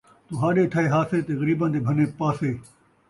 [0.27, 2.51] تہاݙے تھئے ہاسے تے غریباں دے بھنے پاسے